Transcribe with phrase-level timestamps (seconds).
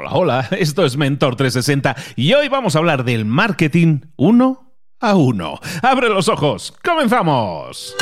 [0.00, 5.14] Hola, hola, esto es Mentor 360 y hoy vamos a hablar del marketing uno a
[5.14, 5.60] uno.
[5.82, 6.72] ¡Abre los ojos!
[6.82, 7.94] ¡Comenzamos!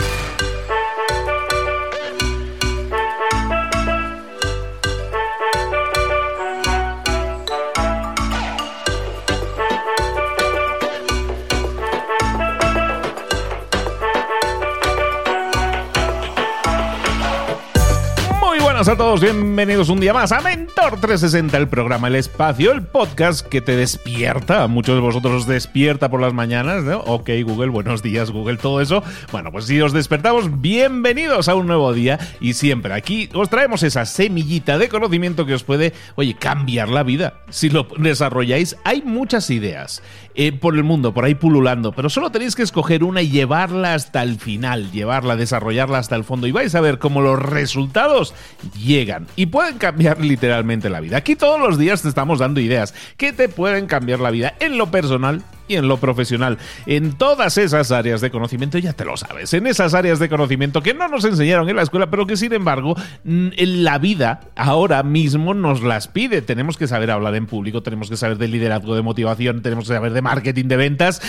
[18.88, 23.46] A todos, bienvenidos un día más a Mentor 360, el programa El Espacio, el podcast
[23.46, 27.00] que te despierta, muchos de vosotros os despierta por las mañanas, ¿no?
[27.00, 29.02] Ok, Google, buenos días, Google, todo eso.
[29.30, 33.82] Bueno, pues si os despertamos, bienvenidos a un nuevo día y siempre aquí os traemos
[33.82, 37.40] esa semillita de conocimiento que os puede, oye, cambiar la vida.
[37.50, 40.02] Si lo desarrolláis, hay muchas ideas
[40.34, 43.92] eh, por el mundo, por ahí pululando, pero solo tenéis que escoger una y llevarla
[43.92, 48.34] hasta el final, llevarla, desarrollarla hasta el fondo y vais a ver cómo los resultados
[48.78, 51.18] llegan y pueden cambiar literalmente la vida.
[51.18, 54.78] Aquí todos los días te estamos dando ideas que te pueden cambiar la vida en
[54.78, 56.58] lo personal y en lo profesional.
[56.86, 60.82] En todas esas áreas de conocimiento, ya te lo sabes, en esas áreas de conocimiento
[60.82, 65.02] que no nos enseñaron en la escuela, pero que sin embargo en la vida ahora
[65.02, 66.42] mismo nos las pide.
[66.42, 69.94] Tenemos que saber hablar en público, tenemos que saber de liderazgo, de motivación, tenemos que
[69.94, 71.20] saber de marketing, de ventas.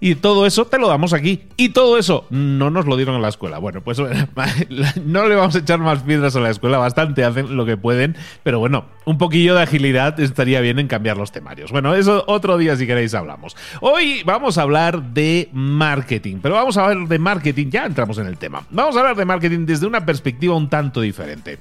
[0.00, 1.42] Y todo eso te lo damos aquí.
[1.56, 3.58] Y todo eso no nos lo dieron en la escuela.
[3.58, 3.98] Bueno, pues
[5.04, 6.78] no le vamos a echar más piedras a la escuela.
[6.78, 8.16] Bastante hacen lo que pueden.
[8.44, 11.72] Pero bueno, un poquillo de agilidad estaría bien en cambiar los temarios.
[11.72, 13.56] Bueno, eso otro día si queréis hablamos.
[13.80, 16.36] Hoy vamos a hablar de marketing.
[16.42, 17.66] Pero vamos a hablar de marketing.
[17.70, 18.62] Ya entramos en el tema.
[18.70, 21.58] Vamos a hablar de marketing desde una perspectiva un tanto diferente.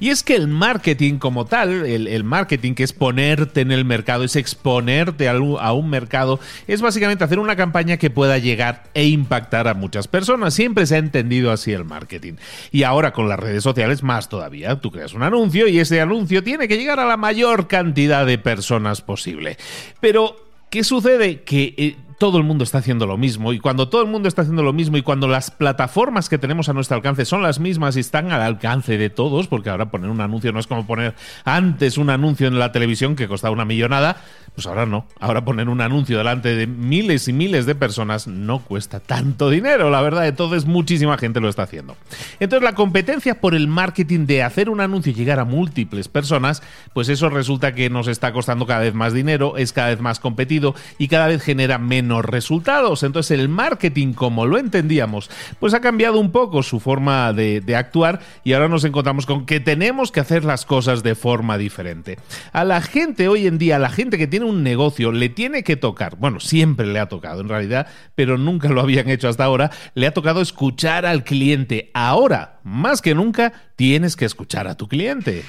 [0.00, 4.24] Y es que el marketing como tal, el, marketing que es ponerte en el mercado,
[4.24, 9.06] es exponerte a, a un mercado, es básicamente hacer una campaña que pueda llegar e
[9.06, 10.54] impactar a muchas personas.
[10.54, 12.34] Siempre se ha entendido así el marketing.
[12.70, 14.80] Y ahora con las redes sociales más todavía.
[14.80, 18.38] Tú creas un anuncio y ese anuncio tiene que llegar a la mayor cantidad de
[18.38, 19.56] personas posible.
[20.00, 20.36] Pero,
[20.70, 21.42] ¿qué sucede?
[21.42, 21.74] Que...
[21.76, 24.62] Eh, todo el mundo está haciendo lo mismo y cuando todo el mundo está haciendo
[24.62, 28.00] lo mismo y cuando las plataformas que tenemos a nuestro alcance son las mismas y
[28.00, 31.14] están al alcance de todos, porque ahora poner un anuncio no es como poner
[31.44, 34.16] antes un anuncio en la televisión que costaba una millonada,
[34.54, 35.06] pues ahora no.
[35.18, 39.90] Ahora poner un anuncio delante de miles y miles de personas no cuesta tanto dinero,
[39.90, 40.26] la verdad.
[40.26, 41.96] Entonces muchísima gente lo está haciendo.
[42.38, 46.62] Entonces la competencia por el marketing de hacer un anuncio y llegar a múltiples personas,
[46.92, 50.20] pues eso resulta que nos está costando cada vez más dinero, es cada vez más
[50.20, 53.02] competido y cada vez genera menos resultados.
[53.02, 55.30] Entonces el marketing, como lo entendíamos,
[55.60, 59.46] pues ha cambiado un poco su forma de, de actuar y ahora nos encontramos con
[59.46, 62.18] que tenemos que hacer las cosas de forma diferente.
[62.52, 65.62] A la gente hoy en día, a la gente que tiene un negocio, le tiene
[65.62, 69.44] que tocar, bueno, siempre le ha tocado en realidad, pero nunca lo habían hecho hasta
[69.44, 71.90] ahora, le ha tocado escuchar al cliente.
[71.94, 75.44] Ahora, más que nunca, tienes que escuchar a tu cliente.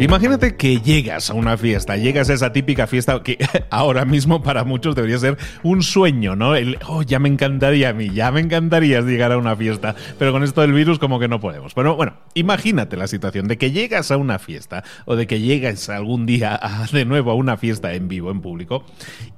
[0.00, 3.36] Imagínate que llegas a una fiesta, llegas a esa típica fiesta que
[3.70, 6.56] ahora mismo para muchos debería ser un sueño, ¿no?
[6.56, 10.32] El, oh, ya me encantaría a mí, ya me encantaría llegar a una fiesta, pero
[10.32, 11.74] con esto del virus como que no podemos.
[11.74, 15.90] Pero bueno, imagínate la situación de que llegas a una fiesta o de que llegas
[15.90, 16.58] algún día
[16.92, 18.86] de nuevo a una fiesta en vivo, en público,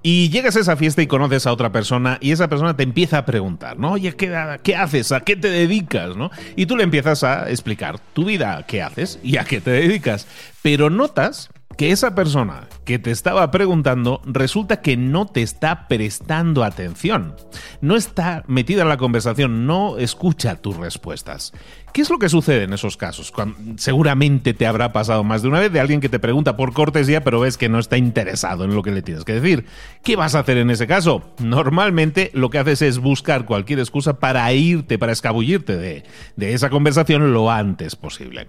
[0.05, 3.19] y llegas a esa fiesta y conoces a otra persona y esa persona te empieza
[3.19, 3.95] a preguntar, ¿no?
[3.95, 5.11] Oye, ¿qué, qué haces?
[5.11, 6.17] ¿A qué te dedicas?
[6.17, 6.31] ¿no?
[6.55, 10.29] Y tú le empiezas a explicar tu vida, qué haces y a qué te dedicas
[10.63, 16.65] pero notas que esa persona que te estaba preguntando resulta que no te está prestando
[16.65, 17.35] atención,
[17.81, 21.53] no está metida en la conversación, no escucha tus respuestas.
[21.93, 23.33] ¿Qué es lo que sucede en esos casos?
[23.77, 27.23] seguramente te habrá pasado más de una vez de alguien que te pregunta por cortesía,
[27.23, 29.67] pero ves que no está interesado en lo que le tienes que decir.
[30.03, 31.35] ¿Qué vas a hacer en ese caso?
[31.39, 36.05] Normalmente lo que haces es buscar cualquier excusa para irte, para escabullirte de,
[36.39, 38.49] esa conversación lo antes posible.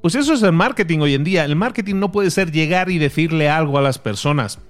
[0.00, 1.44] Pues eso es el marketing hoy en día.
[1.44, 4.60] El marketing no puede ser llegar y decirle algo a las personas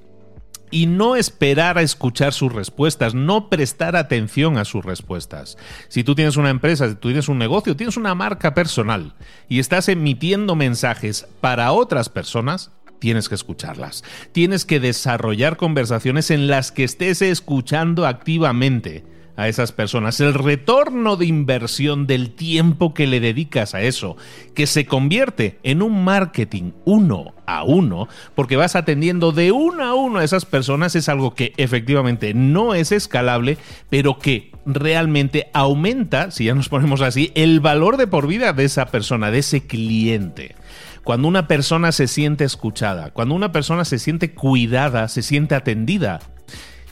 [0.70, 5.56] y no esperar a escuchar sus respuestas, no prestar atención a sus respuestas.
[5.88, 9.14] Si tú tienes una empresa, si tú tienes un negocio, tienes una marca personal
[9.48, 14.04] y estás emitiendo mensajes para otras personas, tienes que escucharlas.
[14.32, 19.04] Tienes que desarrollar conversaciones en las que estés escuchando activamente
[19.38, 24.16] a esas personas, el retorno de inversión del tiempo que le dedicas a eso,
[24.52, 29.94] que se convierte en un marketing uno a uno, porque vas atendiendo de uno a
[29.94, 33.58] uno a esas personas, es algo que efectivamente no es escalable,
[33.88, 38.64] pero que realmente aumenta, si ya nos ponemos así, el valor de por vida de
[38.64, 40.56] esa persona, de ese cliente.
[41.04, 46.18] cuando una persona se siente escuchada, cuando una persona se siente cuidada, se siente atendida,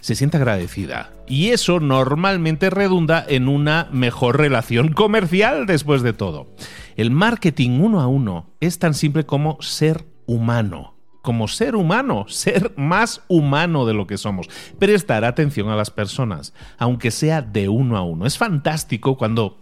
[0.07, 1.11] se siente agradecida.
[1.27, 6.47] Y eso normalmente redunda en una mejor relación comercial después de todo.
[6.95, 12.73] El marketing uno a uno es tan simple como ser humano como ser humano, ser
[12.77, 14.47] más humano de lo que somos.
[14.79, 18.27] Prestar atención a las personas, aunque sea de uno a uno.
[18.27, 19.59] Es fantástico cuando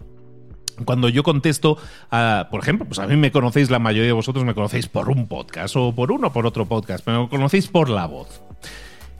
[0.85, 1.79] cuando yo contesto,
[2.11, 5.09] a, por ejemplo, pues a mí me conocéis, la mayoría de vosotros me conocéis por
[5.09, 8.43] un podcast o por uno o por otro podcast, pero me conocéis por la voz.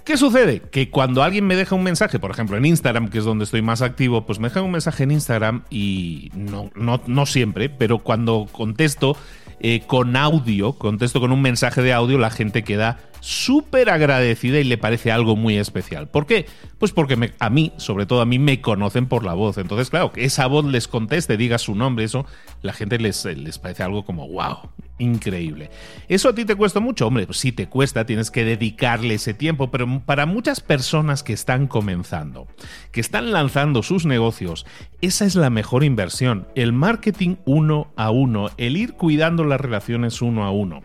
[0.06, 0.62] ¿Qué sucede?
[0.62, 3.64] Que cuando alguien me deja un mensaje, por ejemplo en Instagram, que es donde estoy
[3.64, 7.98] más activo, pues me deja un mensaje en Instagram y no, no, no siempre, pero
[7.98, 9.18] cuando contesto
[9.60, 14.64] eh, con audio, contesto con un mensaje de audio, la gente queda súper agradecida y
[14.64, 16.08] le parece algo muy especial.
[16.08, 16.46] ¿Por qué?
[16.78, 19.58] Pues porque a mí, sobre todo a mí, me conocen por la voz.
[19.58, 22.28] Entonces, claro, que esa voz les conteste, diga su nombre, eso,
[22.62, 24.70] la gente les, les parece algo como, wow,
[25.00, 25.72] increíble.
[26.08, 27.08] ¿Eso a ti te cuesta mucho?
[27.08, 31.34] Hombre, pues sí te cuesta, tienes que dedicarle ese tiempo, pero para muchas personas que
[31.34, 32.48] están comenzando,
[32.92, 34.68] que están lanzando sus negocios,
[35.02, 36.48] esa es la mejor inversión.
[36.54, 40.84] El marketing uno a uno, el ir cuidando las relaciones uno a uno.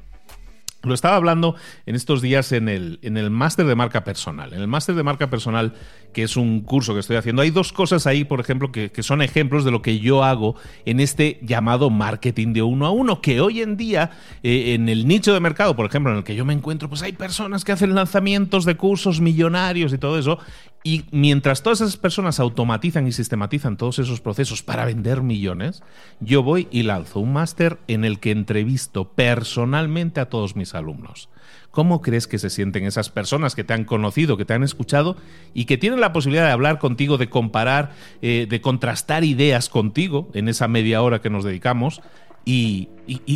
[0.83, 4.55] Lo estaba hablando en estos días en el, en el máster de marca personal.
[4.55, 5.75] En el máster de marca personal,
[6.15, 9.21] que es un curso que estoy haciendo, hay dos cosas ahí, por ejemplo, que, son
[9.21, 10.57] ejemplos de lo que yo hago
[10.87, 14.13] en este llamado marketing de uno a uno, que hoy en día,
[14.43, 17.03] eh, en el nicho de mercado, por ejemplo, en el que yo me encuentro, pues
[17.03, 20.39] hay personas que hacen lanzamientos de cursos millonarios y todo eso,
[20.83, 25.83] y mientras todas esas personas automatizan y sistematizan todos esos procesos para vender millones,
[26.21, 31.29] yo voy y lanzo un máster en el que entrevisto personalmente a todos mis alumnos.
[31.71, 35.17] ¿Cómo crees que se sienten esas personas que te han conocido, que te han escuchado
[35.53, 37.93] y que tienen la posibilidad de hablar contigo, de comparar,
[38.23, 42.01] eh, de contrastar ideas contigo en esa media hora que nos dedicamos?
[42.45, 42.89] Y,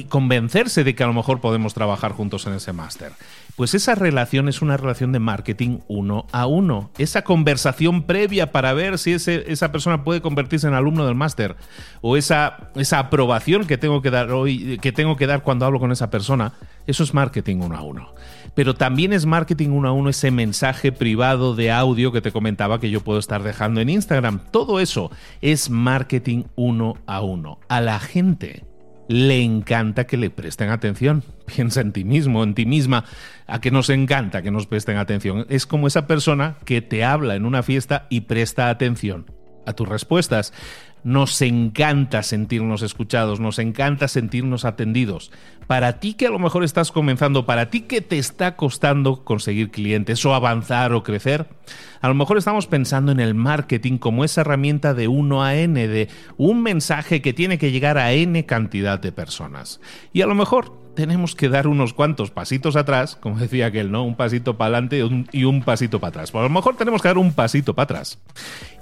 [0.08, 3.10] convencerse de que a lo mejor podemos trabajar juntos en ese máster.
[3.56, 6.90] Pues esa relación es una relación de marketing uno a uno.
[6.96, 11.56] Esa conversación previa para ver si esa persona puede convertirse en alumno del máster.
[12.02, 15.80] O esa, esa aprobación que tengo que dar hoy, que tengo que dar cuando hablo
[15.80, 16.52] con esa persona.
[16.86, 18.14] Eso es marketing uno a uno.
[18.54, 22.78] Pero también es marketing uno a uno ese mensaje privado de audio que te comentaba
[22.78, 24.40] que yo puedo estar dejando en Instagram.
[24.50, 25.10] Todo eso
[25.40, 27.58] es marketing uno a uno.
[27.68, 28.64] A la gente
[29.08, 31.22] le encanta que le presten atención.
[31.46, 33.04] Piensa en ti mismo, en ti misma,
[33.46, 35.46] a que nos encanta que nos presten atención.
[35.48, 39.26] Es como esa persona que te habla en una fiesta y presta atención
[39.66, 40.52] a tus respuestas.
[41.02, 45.30] Nos encanta sentirnos escuchados, nos encanta sentirnos atendidos.
[45.66, 49.70] Para ti que a lo mejor estás comenzando, para ti que te está costando conseguir
[49.70, 51.46] clientes o avanzar o crecer,
[52.00, 55.88] a lo mejor estamos pensando en el marketing como esa herramienta de 1 a n,
[55.88, 59.80] de un mensaje que tiene que llegar a n cantidad de personas.
[60.12, 64.04] Y a lo mejor tenemos que dar unos cuantos pasitos atrás, como decía aquel, ¿no?
[64.04, 65.02] Un pasito para adelante
[65.32, 66.30] y un pasito para atrás.
[66.30, 68.18] Pues a lo mejor tenemos que dar un pasito para atrás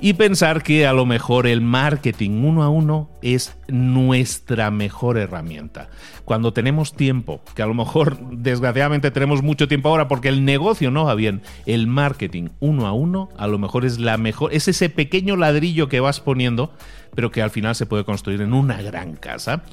[0.01, 5.89] y pensar que a lo mejor el marketing uno a uno es nuestra mejor herramienta.
[6.25, 10.91] Cuando tenemos tiempo, que a lo mejor desgraciadamente tenemos mucho tiempo ahora porque el negocio
[10.91, 14.69] no va bien, el marketing uno a uno a lo mejor es la mejor, es
[14.69, 16.73] ese pequeño ladrillo que vas poniendo,
[17.15, 19.65] pero que al final se puede construir en una gran casa.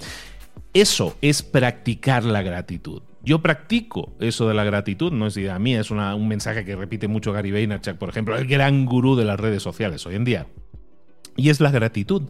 [0.73, 3.01] Eso es practicar la gratitud.
[3.23, 7.07] Yo practico eso de la gratitud, no es idea mía, es un mensaje que repite
[7.07, 10.47] mucho Gary Vaynerchuk, por ejemplo, el gran gurú de las redes sociales hoy en día.
[11.35, 12.23] Y es la gratitud.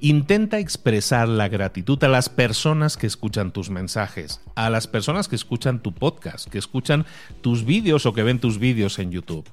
[0.00, 5.36] Intenta expresar la gratitud a las personas que escuchan tus mensajes, a las personas que
[5.36, 7.04] escuchan tu podcast, que escuchan
[7.40, 9.48] tus vídeos o que ven tus vídeos en YouTube.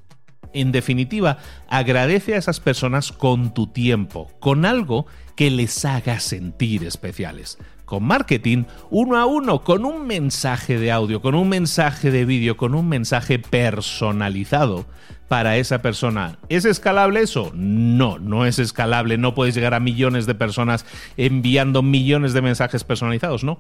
[0.54, 1.38] En definitiva,
[1.68, 7.58] agradece a esas personas con tu tiempo, con algo que les haga sentir especiales
[7.90, 12.56] con marketing uno a uno, con un mensaje de audio, con un mensaje de vídeo,
[12.56, 14.86] con un mensaje personalizado
[15.28, 16.38] para esa persona.
[16.50, 17.52] ¿Es escalable eso?
[17.56, 19.18] No, no es escalable.
[19.18, 20.86] No puedes llegar a millones de personas
[21.18, 23.58] enviando millones de mensajes personalizados, ¿no?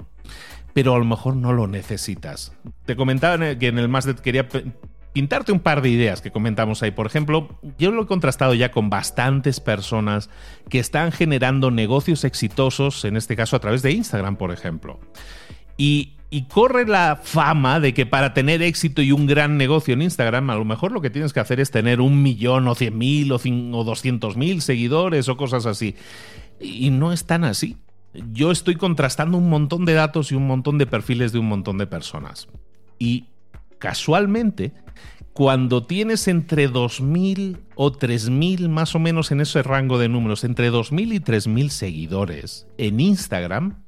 [0.73, 2.53] Pero a lo mejor no lo necesitas.
[2.85, 4.47] Te comentaba que en el más quería
[5.13, 6.91] pintarte un par de ideas que comentamos ahí.
[6.91, 10.29] Por ejemplo, yo lo he contrastado ya con bastantes personas
[10.69, 14.99] que están generando negocios exitosos, en este caso a través de Instagram, por ejemplo.
[15.77, 16.15] Y,
[16.49, 20.55] corre la fama de que para tener éxito y un gran negocio en Instagram, a
[20.55, 23.37] lo mejor lo que tienes que hacer es tener un millón o cien mil o,
[23.37, 25.95] o doscientos mil seguidores o cosas así.
[26.59, 27.77] Y no es tan así.
[28.31, 31.79] Yo estoy contrastando un montón de datos y un montón de perfiles de un montón
[31.79, 32.47] de personas.
[32.99, 33.25] Y
[33.79, 34.73] casualmente,
[35.33, 40.71] cuando tienes entre 2.000 o 3.000 más o menos en ese rango de números, entre
[40.71, 43.83] 2.000 y 3.000 seguidores en Instagram,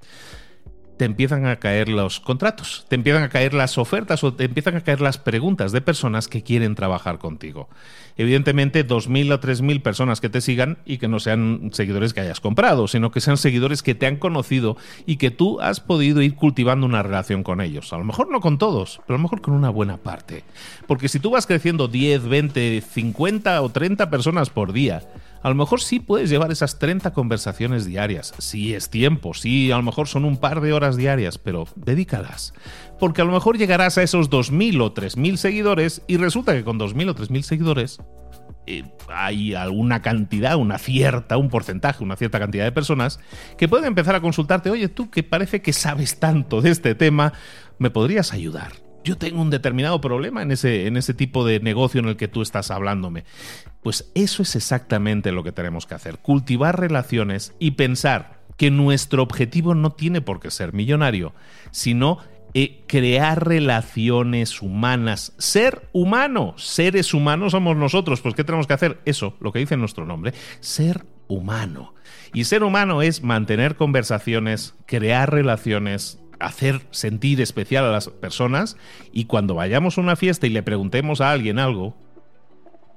[1.01, 4.75] te empiezan a caer los contratos, te empiezan a caer las ofertas o te empiezan
[4.75, 7.69] a caer las preguntas de personas que quieren trabajar contigo.
[8.17, 12.39] Evidentemente, 2.000 o 3.000 personas que te sigan y que no sean seguidores que hayas
[12.39, 14.77] comprado, sino que sean seguidores que te han conocido
[15.07, 17.91] y que tú has podido ir cultivando una relación con ellos.
[17.93, 20.43] A lo mejor no con todos, pero a lo mejor con una buena parte.
[20.85, 25.01] Porque si tú vas creciendo 10, 20, 50 o 30 personas por día,
[25.43, 28.33] a lo mejor sí puedes llevar esas 30 conversaciones diarias.
[28.37, 32.53] Sí es tiempo, sí, a lo mejor son un par de horas diarias, pero dedícalas.
[32.99, 36.79] Porque a lo mejor llegarás a esos 2.000 o 3.000 seguidores y resulta que con
[36.79, 37.99] 2.000 o 3.000 seguidores
[38.67, 43.19] eh, hay alguna cantidad, una cierta, un porcentaje, una cierta cantidad de personas
[43.57, 47.33] que pueden empezar a consultarte, oye, tú que parece que sabes tanto de este tema,
[47.79, 48.73] ¿me podrías ayudar?
[49.03, 52.27] Yo tengo un determinado problema en ese, en ese tipo de negocio en el que
[52.27, 53.25] tú estás hablándome.
[53.81, 59.23] Pues eso es exactamente lo que tenemos que hacer, cultivar relaciones y pensar que nuestro
[59.23, 61.33] objetivo no tiene por qué ser millonario,
[61.71, 62.19] sino
[62.53, 68.99] eh, crear relaciones humanas, ser humano, seres humanos somos nosotros, pues ¿qué tenemos que hacer?
[69.05, 71.93] Eso, lo que dice nuestro nombre, ser humano.
[72.33, 78.77] Y ser humano es mantener conversaciones, crear relaciones, hacer sentir especial a las personas
[79.11, 81.95] y cuando vayamos a una fiesta y le preguntemos a alguien algo,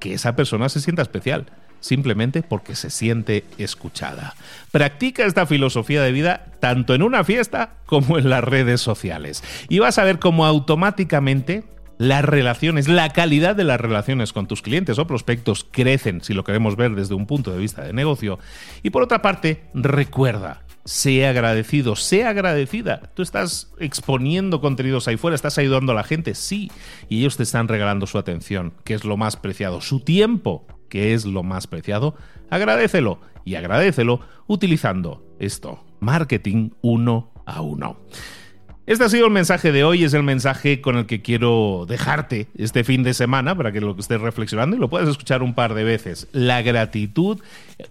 [0.01, 1.47] que esa persona se sienta especial,
[1.81, 4.35] simplemente porque se siente escuchada.
[4.73, 9.79] Practica esta filosofía de vida tanto en una fiesta como en las redes sociales y
[9.79, 11.65] vas a ver cómo automáticamente
[11.99, 16.43] las relaciones, la calidad de las relaciones con tus clientes o prospectos crecen, si lo
[16.43, 18.39] queremos ver desde un punto de vista de negocio.
[18.83, 23.13] Y por otra parte, recuerda, sea agradecido, sea agradecida.
[23.15, 26.71] Tú estás exponiendo contenidos ahí fuera, estás ayudando a la gente, sí,
[27.09, 31.15] y ellos te están regalando su atención, que es lo más preciado, su tiempo, que
[31.15, 32.15] es lo más preciado.
[32.51, 37.99] Agradecelo y agradecelo utilizando esto, marketing uno a uno.
[38.87, 42.49] Este ha sido el mensaje de hoy, es el mensaje con el que quiero dejarte
[42.59, 45.73] este fin de semana para que lo estés reflexionando y lo puedas escuchar un par
[45.73, 46.29] de veces.
[46.33, 47.41] La gratitud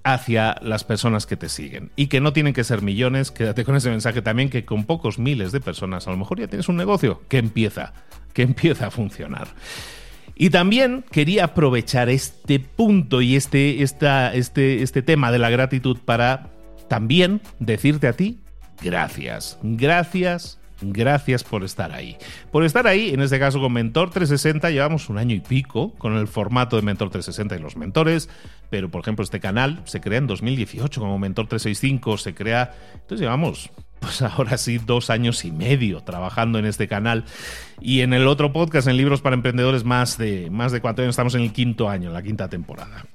[0.03, 3.31] hacia las personas que te siguen y que no tienen que ser millones.
[3.31, 6.47] Quédate con ese mensaje también que con pocos miles de personas a lo mejor ya
[6.47, 7.93] tienes un negocio que empieza,
[8.31, 9.47] que empieza a funcionar.
[10.35, 15.97] Y también quería aprovechar este punto y este, esta, este, este tema de la gratitud
[16.05, 16.51] para
[16.87, 18.37] también decirte a ti
[18.83, 19.57] gracias.
[19.63, 20.59] Gracias
[20.91, 22.17] Gracias por estar ahí.
[22.51, 26.17] Por estar ahí, en este caso con Mentor 360, llevamos un año y pico con
[26.17, 28.29] el formato de Mentor 360 y los mentores,
[28.69, 33.21] pero por ejemplo este canal se crea en 2018 como Mentor 365, se crea, entonces
[33.21, 37.23] llevamos pues ahora sí dos años y medio trabajando en este canal
[37.79, 41.13] y en el otro podcast en libros para emprendedores más de más de cuatro años
[41.13, 43.05] estamos en el quinto año la quinta temporada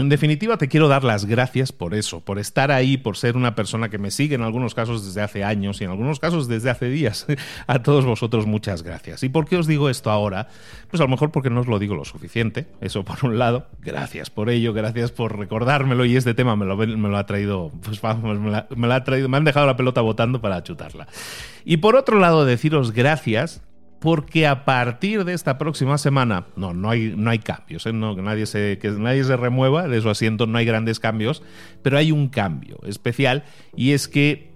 [0.00, 3.54] en definitiva, te quiero dar las gracias por eso, por estar ahí, por ser una
[3.54, 6.70] persona que me sigue en algunos casos desde hace años y en algunos casos desde
[6.70, 7.26] hace días.
[7.66, 9.22] A todos vosotros muchas gracias.
[9.22, 10.48] ¿Y por qué os digo esto ahora?
[10.90, 12.66] Pues a lo mejor porque no os lo digo lo suficiente.
[12.80, 13.66] Eso por un lado.
[13.80, 18.38] Gracias por ello, gracias por recordármelo y este tema me lo, ha traído, pues vamos,
[18.38, 21.06] me, me lo ha traído, me han dejado la pelota votando para chutarla.
[21.64, 23.62] Y por otro lado, deciros gracias
[24.00, 27.92] porque a partir de esta próxima semana, no, no hay, no hay cambios, ¿eh?
[27.92, 31.42] no, que, nadie se, que nadie se remueva de su asiento, no hay grandes cambios,
[31.82, 33.44] pero hay un cambio especial
[33.76, 34.50] y es que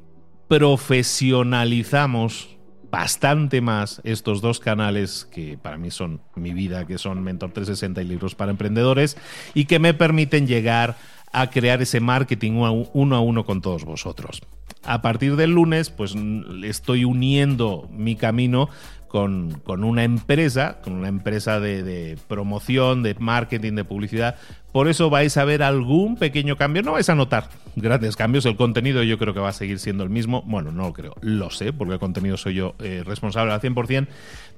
[0.48, 2.56] profesionalizamos
[2.90, 8.00] bastante más estos dos canales que para mí son mi vida, que son Mentor 360
[8.02, 9.18] y Libros para Emprendedores
[9.52, 10.96] y que me permiten llegar
[11.32, 12.52] a crear ese marketing
[12.92, 14.40] uno a uno con todos vosotros.
[14.86, 16.14] A partir del lunes, pues
[16.62, 18.68] estoy uniendo mi camino
[19.14, 24.34] con, una empresa, con una empresa de, promoción, de marketing, de publicidad.
[24.72, 26.82] Por eso vais a ver algún pequeño cambio.
[26.82, 28.44] No vais a notar grandes cambios.
[28.44, 30.42] El contenido yo creo que va a seguir siendo el mismo.
[30.42, 31.14] Bueno, no lo creo.
[31.20, 34.08] Lo sé, porque el contenido soy yo eh, responsable al 100%.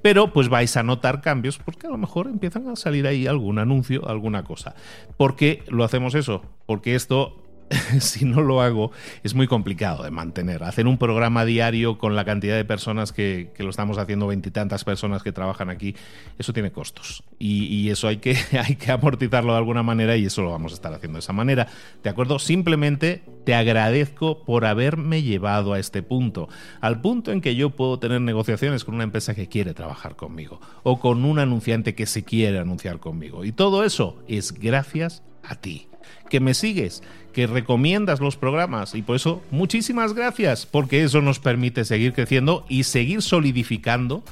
[0.01, 3.59] Pero pues vais a notar cambios porque a lo mejor empiezan a salir ahí algún
[3.59, 4.73] anuncio, alguna cosa.
[5.17, 6.41] ¿Por qué lo hacemos eso?
[6.65, 7.46] Porque esto
[7.99, 8.91] si no lo hago,
[9.23, 10.63] es muy complicado de mantener.
[10.63, 15.23] Hacer un programa diario con la cantidad de personas que, lo estamos haciendo, veintitantas personas
[15.23, 15.95] que trabajan aquí,
[16.37, 17.23] eso tiene costos.
[17.39, 20.75] Y, eso hay que, hay que amortizarlo de alguna manera y eso lo vamos a
[20.75, 21.67] estar haciendo de esa manera.
[22.03, 22.39] ¿De acuerdo?
[22.39, 26.49] Simplemente te agradezco por haberme llevado a este punto.
[26.81, 30.59] Al punto en que yo puedo tener negociaciones con una empresa que quiere trabajar conmigo
[30.83, 33.45] o con un anunciante que se quiere anunciar conmigo.
[33.45, 35.87] Y todo eso es gracias a ti.
[36.29, 37.03] Que me sigues,
[37.33, 42.65] que recomiendas los programas y por eso muchísimas gracias, porque eso nos permite seguir creciendo
[42.69, 44.23] y seguir solidificando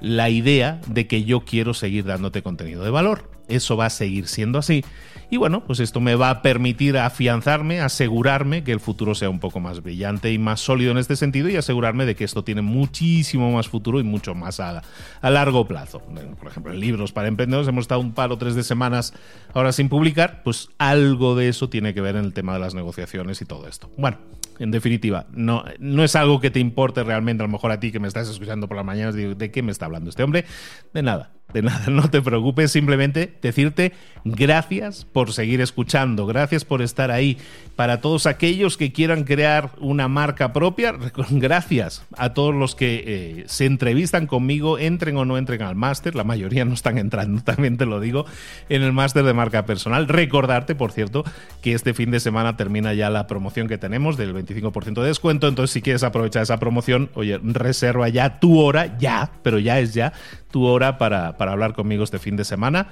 [0.00, 3.30] la idea de que yo quiero seguir dándote contenido de valor.
[3.48, 4.84] Eso va a seguir siendo así
[5.30, 9.38] y bueno, pues esto me va a permitir afianzarme, asegurarme que el futuro sea un
[9.38, 12.62] poco más brillante y más sólido en este sentido y asegurarme de que esto tiene
[12.62, 14.82] muchísimo más futuro y mucho más a,
[15.22, 16.00] largo plazo.
[16.38, 19.14] Por ejemplo, en libros para emprendedores hemos estado un par o tres de semanas
[19.54, 22.74] ahora sin publicar, pues algo de eso tiene que ver en el tema de las
[22.74, 23.88] negociaciones y todo esto.
[23.96, 24.18] Bueno,
[24.58, 27.92] en definitiva, no, no es algo que te importe realmente, a lo mejor a ti
[27.92, 30.44] que me estás escuchando por las mañanas, ¿de qué me está hablando este hombre?
[30.92, 33.92] De nada de nada, no te preocupes, simplemente decirte
[34.24, 37.38] gracias por seguir escuchando, gracias por estar ahí.
[37.76, 40.92] Para todos aquellos que quieran crear una marca propia,
[41.30, 46.14] gracias a todos los que eh, se entrevistan conmigo, entren o no entren al máster,
[46.14, 48.26] la mayoría no están entrando, también te lo digo,
[48.68, 50.08] en el máster de marca personal.
[50.08, 51.24] Recordarte, por cierto,
[51.62, 55.48] que este fin de semana termina ya la promoción que tenemos del 25% de descuento,
[55.48, 59.94] entonces si quieres aprovechar esa promoción, oye, reserva ya tu hora, ya, pero ya es
[59.94, 60.12] ya
[60.50, 62.88] tu hora para, para hablar conmigo este fin de semana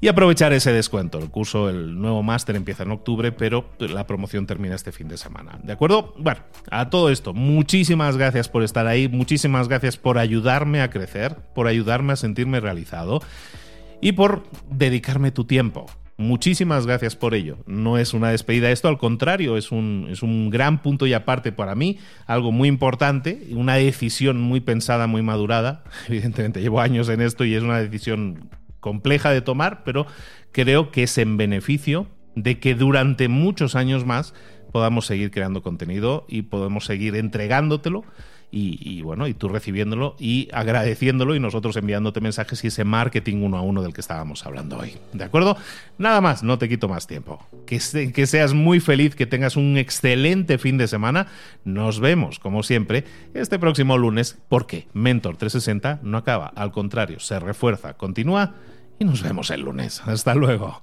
[0.00, 1.18] y aprovechar ese descuento.
[1.18, 5.16] El curso, el nuevo máster empieza en octubre, pero la promoción termina este fin de
[5.16, 5.58] semana.
[5.62, 6.14] ¿De acuerdo?
[6.18, 6.40] Bueno,
[6.70, 11.66] a todo esto, muchísimas gracias por estar ahí, muchísimas gracias por ayudarme a crecer, por
[11.66, 13.20] ayudarme a sentirme realizado
[14.00, 15.86] y por dedicarme tu tiempo.
[16.20, 17.58] Muchísimas gracias por ello.
[17.66, 21.52] No es una despedida esto, al contrario, es un, es un gran punto y aparte
[21.52, 25.84] para mí, algo muy importante, una decisión muy pensada, muy madurada.
[26.08, 30.08] Evidentemente llevo años en esto y es una decisión compleja de tomar, pero
[30.50, 34.34] creo que es en beneficio de que durante muchos años más
[34.72, 38.02] podamos seguir creando contenido y podemos seguir entregándotelo
[38.50, 43.58] y, bueno, y tú recibiéndolo y agradeciéndolo y nosotros enviándote mensajes y ese marketing uno
[43.58, 44.94] a uno del que estábamos hablando hoy.
[45.12, 45.56] ¿De acuerdo?
[45.98, 47.46] Nada más, no te quito más tiempo.
[47.66, 47.78] Que,
[48.12, 51.26] que seas muy feliz, que tengas un excelente fin de semana.
[51.64, 57.38] Nos vemos, como siempre, este próximo lunes, porque Mentor 360 no acaba, al contrario, se
[57.38, 58.54] refuerza, continúa
[58.98, 60.02] y nos vemos el lunes.
[60.06, 60.82] Hasta luego.